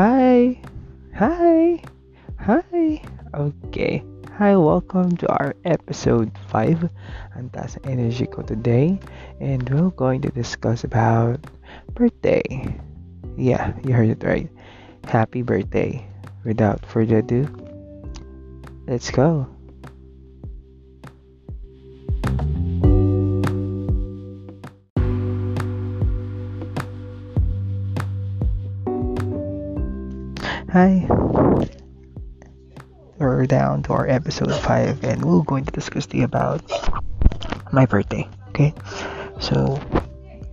Hi. 0.00 0.56
Hi. 1.12 1.76
Hi. 2.40 3.02
Okay. 3.36 4.02
Hi, 4.40 4.56
welcome 4.56 5.12
to 5.20 5.28
our 5.28 5.52
episode 5.68 6.32
5. 6.48 6.88
Ang 7.36 7.52
taas 7.52 7.76
ng 7.76 8.00
energy 8.00 8.24
ko 8.24 8.40
today. 8.40 8.96
And 9.44 9.60
we're 9.68 9.92
going 9.92 10.24
to 10.24 10.32
discuss 10.32 10.88
about 10.88 11.44
birthday. 11.92 12.40
Yeah, 13.36 13.76
you 13.84 13.92
heard 13.92 14.08
it 14.08 14.24
right. 14.24 14.48
Happy 15.04 15.44
birthday. 15.44 16.00
Without 16.48 16.80
further 16.88 17.20
ado, 17.20 17.44
let's 18.88 19.12
go. 19.12 19.44
Hi. 30.70 31.02
We're 33.18 33.46
down 33.46 33.82
to 33.82 33.92
our 33.92 34.06
episode 34.06 34.54
5 34.54 35.02
and 35.02 35.24
we're 35.24 35.42
going 35.42 35.64
to 35.64 35.72
discuss 35.72 36.06
the 36.06 36.22
about 36.22 36.62
my 37.72 37.86
birthday. 37.86 38.28
Okay? 38.50 38.72
So, 39.40 39.82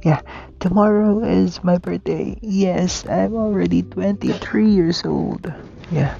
yeah, 0.01 0.21
tomorrow 0.59 1.21
is 1.21 1.63
my 1.63 1.77
birthday. 1.77 2.35
Yes, 2.41 3.05
I'm 3.05 3.35
already 3.35 3.83
23 3.83 4.67
years 4.67 5.05
old. 5.05 5.53
Yeah. 5.91 6.17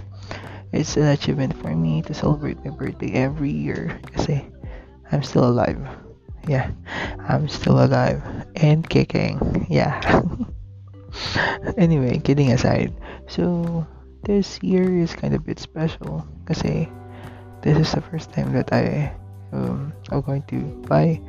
It's 0.72 0.95
an 0.95 1.09
achievement 1.09 1.58
for 1.58 1.73
me 1.73 2.04
to 2.04 2.14
celebrate 2.14 2.64
my 2.64 2.70
birthday 2.70 3.14
every 3.14 3.50
year 3.50 4.00
kasi 4.14 4.45
I'm 5.12 5.23
still 5.23 5.50
alive. 5.50 5.82
Yeah. 6.48 6.70
I'm 7.26 7.50
still 7.50 7.82
alive 7.82 8.22
and 8.54 8.88
kicking. 8.88 9.66
Yeah. 9.72 9.98
anyway, 11.78 12.20
kidding 12.20 12.52
aside. 12.52 12.94
So, 13.28 13.86
this 14.23 14.59
year 14.64 14.88
is 15.00 15.14
kind 15.14 15.36
of 15.36 15.42
a 15.42 15.44
bit 15.44 15.59
special 15.59 16.25
kasi 16.47 16.88
this 17.61 17.78
is 17.78 17.92
the 17.92 18.02
first 18.02 18.31
time 18.31 18.52
that 18.56 18.72
I 18.72 19.11
um, 19.52 19.94
am 20.11 20.22
going 20.22 20.44
to 20.52 20.59
buy 20.88 21.20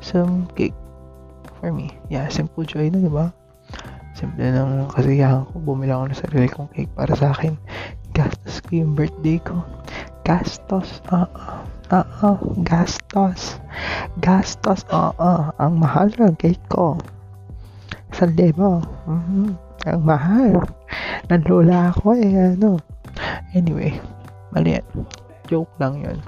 some 0.00 0.46
cake 0.54 0.76
for 1.60 1.72
me. 1.72 1.96
Yeah, 2.08 2.28
simple 2.28 2.64
joy 2.64 2.92
na, 2.92 3.00
di 3.00 3.10
ba? 3.10 3.32
Simple 4.18 4.50
lang 4.50 4.90
kasiyahan 4.90 5.46
ko. 5.46 5.62
Bumili 5.62 5.94
ako 5.94 6.04
ng 6.10 6.18
sarili 6.18 6.48
kong 6.50 6.70
cake 6.74 6.92
para 6.94 7.14
sa 7.14 7.30
akin. 7.30 7.54
Gastos 8.14 8.58
ko 8.66 8.82
yung 8.82 8.98
birthday 8.98 9.38
ko. 9.38 9.62
Gastos. 10.26 11.00
Oo. 11.14 11.22
Uh, 11.88 12.04
Oo. 12.20 12.34
Uh, 12.34 12.36
uh, 12.36 12.38
gastos. 12.66 13.62
Gastos. 14.20 14.82
Oo. 14.90 15.14
Uh, 15.16 15.54
ang 15.62 15.78
mahal 15.78 16.10
ng 16.18 16.34
cake 16.34 16.60
ko. 16.68 16.98
Sa 18.10 18.26
libo. 18.26 18.82
Mm-hmm. 19.06 19.48
Ang 19.86 20.02
mahal. 20.02 20.66
Nanlula 21.28 21.92
ako 21.92 22.16
eh, 22.16 22.56
ano. 22.56 22.80
Anyway, 23.52 23.96
mali 24.52 24.80
yan. 24.80 24.86
Joke 25.48 25.72
lang 25.76 26.00
yun. 26.00 26.18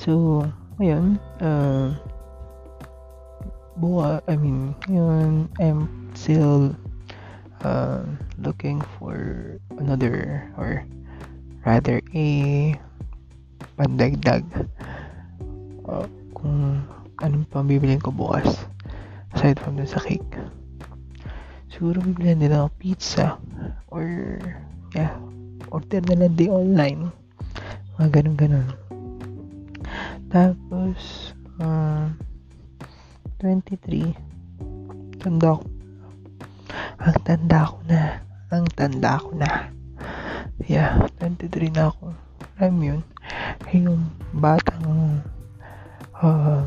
So, 0.00 0.44
ngayon, 0.80 1.20
uh, 1.40 1.92
buwa, 3.76 4.24
I 4.28 4.36
mean, 4.36 4.76
yun, 4.88 5.48
I'm 5.60 6.12
still 6.16 6.72
uh, 7.60 8.04
looking 8.40 8.80
for 8.96 9.16
another, 9.76 10.48
or 10.56 10.84
rather, 11.64 12.00
a 12.16 12.28
pandagdag 13.74 14.44
uh, 15.88 16.06
kung 16.32 16.82
anong 17.22 17.46
pang 17.50 17.66
bibilin 17.66 17.98
ko 17.98 18.14
bukas 18.14 18.66
aside 19.34 19.58
from 19.58 19.74
dun 19.74 19.86
sa 19.86 19.98
cake 19.98 20.38
siguro 21.70 21.98
bibili 21.98 22.38
nila 22.38 22.66
ng 22.66 22.74
pizza 22.78 23.38
or 23.94 24.42
yeah. 24.98 25.14
Order 25.70 26.02
na 26.10 26.26
lang 26.26 26.34
di 26.34 26.50
online. 26.50 27.14
Mga 27.98 28.08
ganun 28.10 28.36
ganun. 28.36 28.68
Tapos 30.30 31.30
uh, 31.62 32.10
23 33.38 34.10
tanda 35.22 35.54
ko. 35.54 35.64
Ang 36.98 37.18
tanda 37.22 37.60
ko 37.70 37.78
na. 37.86 38.02
Ang 38.50 38.66
tanda 38.74 39.22
ko 39.22 39.30
na. 39.38 39.50
Yeah 40.66 40.98
23 41.22 41.74
na 41.74 41.94
ako. 41.94 42.10
Alam 42.58 42.78
yun? 42.82 43.00
Yung 43.74 44.10
batang 44.34 45.22
uh, 46.18 46.66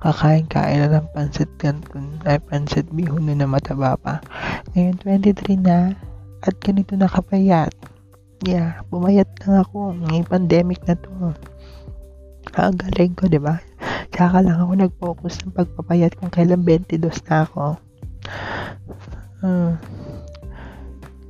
kakain-kain 0.00 0.84
na 0.84 1.00
ng 1.00 1.08
pansit 1.16 1.48
canton 1.56 2.20
ay 2.28 2.36
pansit 2.36 2.84
bihon 2.92 3.32
na 3.32 3.48
mataba 3.48 3.96
pa. 3.96 4.20
Ngayon 4.76 5.00
23 5.00 5.56
na 5.64 5.96
at 6.46 6.56
ganito 6.62 6.94
nakapayat? 6.94 7.74
Yeah 8.46 8.80
pumayat 8.88 9.28
lang 9.44 9.66
ako. 9.66 9.92
Ngayong 10.06 10.30
pandemic 10.30 10.80
na 10.86 10.94
to. 10.96 11.10
Ang 12.56 12.78
galing 12.78 13.12
ko 13.18 13.28
di 13.28 13.42
ba? 13.42 13.60
Kaka 14.14 14.40
lang 14.40 14.62
ako 14.62 14.72
nag-focus 14.78 15.44
ng 15.44 15.52
pagpapayat 15.52 16.16
kung 16.16 16.32
kailan 16.32 16.64
22 16.64 17.10
na 17.28 17.44
ako. 17.44 17.76
Uh, 19.44 19.76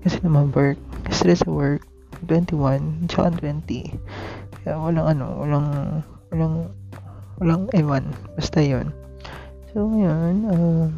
kasi 0.04 0.22
naman 0.22 0.54
work. 0.54 0.78
Stress 1.10 1.42
sa 1.42 1.50
work. 1.50 1.82
21 2.24 3.12
tsaka 3.12 3.28
20 3.44 3.92
kaya 4.64 4.74
walang 4.80 5.06
ano 5.06 5.26
walang 5.46 5.68
walang 6.32 6.54
walang 7.38 7.62
ewan. 7.76 8.04
Basta 8.34 8.58
yon 8.64 8.90
so 9.70 9.84
ngayon 9.84 10.34
uh, 10.48 10.88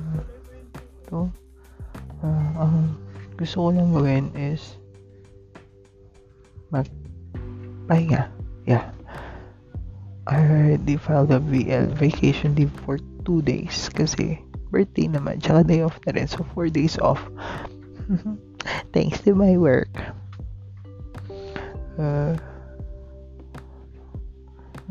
to 1.11 1.27
uh, 2.23 2.51
ang 2.63 2.95
gusto 3.39 3.57
ko 3.65 3.69
lang 3.71 3.95
gawin 3.95 4.35
is 4.35 4.77
mag 6.75 6.91
pahinga 7.87 8.29
yeah 8.67 8.91
I 10.29 10.45
already 10.45 11.01
filed 11.01 11.33
a 11.33 11.41
VL 11.41 11.89
vacation 11.97 12.53
leave 12.53 12.75
for 12.85 13.01
2 13.25 13.41
days 13.41 13.89
kasi 13.89 14.37
birthday 14.69 15.09
naman 15.09 15.41
tsaka 15.41 15.65
day 15.65 15.81
off 15.81 15.97
na 16.05 16.13
rin. 16.13 16.29
So 16.29 16.45
4 16.53 16.69
days 16.69 17.01
off. 17.01 17.21
Thanks 18.95 19.25
to 19.25 19.33
my 19.33 19.57
work. 19.57 19.89
Uh, 21.97 22.37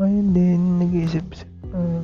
ngayon 0.02 0.34
din, 0.34 0.62
nag-iisip, 0.82 1.26
uh, 1.74 2.02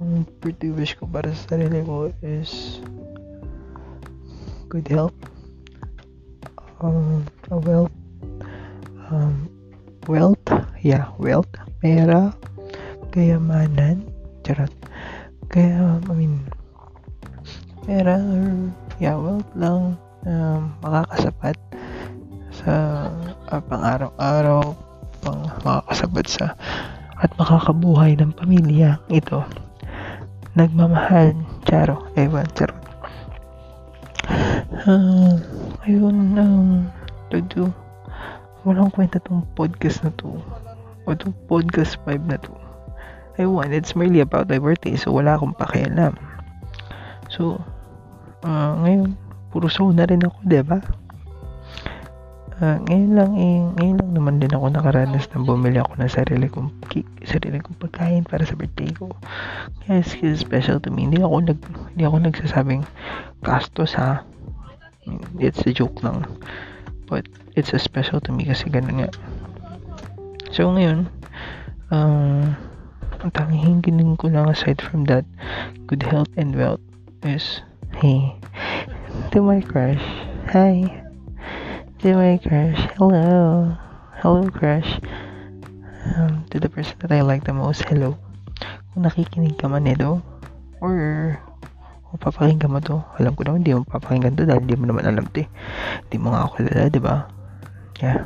ang 0.00 0.28
birthday 0.44 0.72
wish 0.72 0.92
ko 0.96 1.08
para 1.08 1.32
sa 1.32 1.56
sarili 1.56 1.80
ko 1.84 2.12
is 2.20 2.80
good 4.68 4.86
health, 4.88 5.16
um, 6.80 7.24
wealth, 7.50 7.92
um, 9.08 9.48
wealth, 10.08 10.46
yeah, 10.82 11.08
wealth, 11.16 11.50
pera, 11.80 12.34
kayamanan, 13.12 14.04
charot, 14.44 14.72
kaya, 15.48 16.00
I 16.02 16.12
mean, 16.12 16.44
pera, 17.84 18.20
or, 18.20 18.72
yeah, 19.00 19.16
wealth 19.16 19.48
lang, 19.56 19.96
um, 20.28 20.74
makakasapat 20.84 21.56
sa 22.52 23.08
uh, 23.52 23.62
pang-araw-araw, 23.68 24.74
pang 25.24 25.40
makakasabat 25.64 26.26
sa 26.28 26.44
at 27.16 27.32
makakabuhay 27.40 28.12
ng 28.20 28.32
pamilya 28.36 29.00
ito. 29.08 29.40
Nagmamahal, 30.56 31.36
charo, 31.68 32.08
ewan, 32.16 32.48
charot. 32.56 32.80
Uh, 34.86 35.36
ayun, 35.86 36.34
um, 36.34 36.90
to 37.30 37.70
walang 38.66 38.90
kwenta 38.90 39.22
tong 39.22 39.46
podcast 39.54 40.02
na 40.02 40.10
to. 40.18 40.42
O 41.06 41.14
tong 41.14 41.30
podcast 41.46 41.94
5 42.02 42.26
na 42.26 42.34
to. 42.42 42.50
Ewan, 43.38 43.70
it's 43.70 43.94
merely 43.94 44.18
about 44.18 44.50
birthday, 44.50 44.98
so 44.98 45.14
wala 45.14 45.38
akong 45.38 45.54
pakialam. 45.54 46.18
So, 47.30 47.62
uh, 48.42 48.74
ngayon, 48.82 49.14
puro 49.54 49.70
show 49.70 49.94
na 49.94 50.10
rin 50.10 50.26
ako, 50.26 50.36
di 50.42 50.58
ba? 50.66 50.82
Uh, 52.56 52.80
ngayon 52.88 53.12
lang 53.12 53.32
eh, 53.36 53.60
ngayon 53.76 53.96
lang 54.00 54.10
naman 54.16 54.34
din 54.40 54.56
ako 54.56 54.72
nakaranas 54.72 55.28
na 55.28 55.44
bumili 55.44 55.76
ako 55.76 55.92
ng 56.00 56.08
sarili 56.08 56.48
kong 56.48 56.72
sarili 57.28 57.60
kong 57.60 57.76
pagkain 57.76 58.24
para 58.24 58.48
sa 58.48 58.56
birthday 58.56 58.88
ko. 58.96 59.12
Kaya 59.84 60.00
it's 60.00 60.40
special 60.40 60.80
to 60.80 60.88
me. 60.88 61.04
Hindi 61.04 61.20
ako 61.20 61.52
nag 61.52 61.60
hindi 61.92 62.02
ako 62.08 62.16
nagsasabing 62.24 62.82
gastos 63.44 63.92
ha. 64.00 64.24
It's 65.38 65.62
a 65.66 65.72
joke 65.72 66.02
lang. 66.02 66.26
But 67.06 67.26
it's 67.54 67.72
a 67.72 67.78
special 67.78 68.20
to 68.26 68.30
me 68.34 68.44
kasi 68.44 68.66
ganun 68.68 69.06
nga. 69.06 69.10
So 70.50 70.70
ngayon, 70.74 71.06
um, 71.90 72.54
ang 73.22 73.30
tanging 73.32 73.82
hingin 73.82 74.18
ko 74.18 74.28
lang 74.28 74.50
aside 74.50 74.82
from 74.82 75.06
that, 75.06 75.24
good 75.86 76.02
health 76.02 76.30
and 76.36 76.54
wealth 76.54 76.82
is, 77.22 77.62
hey, 77.98 78.34
to 79.32 79.42
my 79.42 79.62
crush, 79.62 80.02
hi, 80.50 80.84
to 82.02 82.14
my 82.14 82.38
crush. 82.38 82.78
Hello. 82.98 83.72
Hello, 84.20 84.48
crush. 84.48 84.98
Um, 86.16 86.46
to 86.50 86.58
the 86.58 86.68
person 86.68 86.96
that 87.00 87.12
I 87.12 87.20
like 87.20 87.44
the 87.44 87.52
most, 87.52 87.84
hello. 87.86 88.16
Kung 88.94 89.04
nakikinig 89.04 89.58
ka 89.58 89.68
man 89.68 89.84
nito, 89.84 90.22
or 90.80 91.36
Mapapakinggan 92.16 92.72
mo 92.72 92.80
to. 92.80 93.04
Alam 93.20 93.36
ko 93.36 93.44
naman, 93.44 93.60
hindi 93.60 93.76
mo 93.76 93.84
papakinggan 93.84 94.40
to 94.40 94.48
dahil 94.48 94.64
hindi 94.64 94.76
mo 94.80 94.88
naman 94.88 95.04
alam 95.04 95.28
to 95.28 95.44
eh. 95.44 95.48
Hindi 96.08 96.16
mo 96.16 96.32
nga 96.32 96.48
ako 96.48 96.64
kilala, 96.64 96.88
di 96.88 97.02
ba? 97.04 97.28
Yeah. 98.00 98.24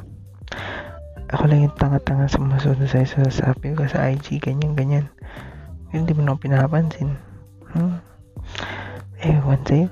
Ako 1.35 1.51
lang 1.51 1.67
yung 1.67 1.75
tanga-tanga 1.75 2.31
sa 2.31 2.39
masunod 2.39 2.87
sa 2.87 3.03
sasabi 3.03 3.75
ko 3.75 3.83
sa 3.91 4.07
IG, 4.15 4.39
ganyan-ganyan. 4.39 5.11
Hindi 5.91 6.15
mo 6.15 6.23
naman 6.23 6.39
pinapansin. 6.39 7.19
Hmm? 7.75 7.99
Ewan 9.27 9.59
sa'yo. 9.67 9.91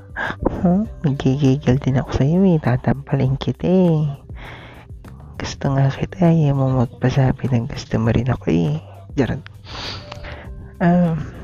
Huh? 0.62 0.87
Magigigil 1.03 1.83
din 1.83 1.99
ako 1.99 2.23
sa'yo 2.23 2.39
eh. 2.47 2.62
Tatampaling 2.62 3.35
kita 3.35 3.67
eh. 3.67 4.15
Gusto 5.43 5.75
nga 5.75 5.91
kita. 5.91 6.23
Ayaw 6.23 6.55
mo 6.55 6.87
magpasabi 6.87 7.50
ng 7.50 7.67
gusto 7.67 7.99
mo 7.99 8.15
rin 8.15 8.31
ako 8.31 8.47
eh. 8.55 8.79
Jarad. 9.19 9.43
Um, 10.79 11.38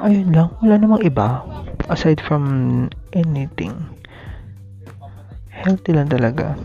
ayun 0.00 0.32
lang. 0.32 0.48
Wala 0.64 0.80
namang 0.80 1.04
iba. 1.04 1.44
Aside 1.92 2.20
from 2.24 2.44
anything. 3.12 3.76
Healthy 5.52 5.92
lang 5.92 6.08
talaga. 6.08 6.56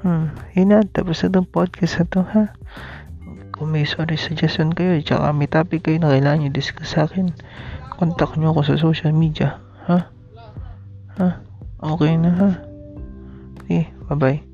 Hmm. 0.00 0.32
Yun 0.56 0.72
na. 0.72 0.86
Tapos 0.86 1.20
na 1.20 1.28
itong 1.28 1.50
podcast 1.50 2.00
na 2.00 2.04
to 2.08 2.20
ha. 2.24 2.44
Kung 3.52 3.76
may 3.76 3.84
sorry 3.84 4.16
suggestion 4.16 4.72
kayo, 4.72 4.96
tsaka 5.04 5.36
may 5.36 5.50
topic 5.50 5.84
kayo 5.84 6.00
na 6.00 6.16
kailangan 6.16 6.48
nyo 6.48 6.50
discuss 6.54 6.96
sa 6.96 7.04
akin, 7.04 7.28
contact 8.00 8.40
nyo 8.40 8.56
ako 8.56 8.64
sa 8.64 8.80
social 8.80 9.12
media. 9.12 9.60
Ha? 9.84 10.08
Ha? 11.20 11.28
Okay 11.84 12.16
na 12.16 12.30
ha? 12.32 12.50
Okay, 13.60 13.92
bye-bye. 14.08 14.49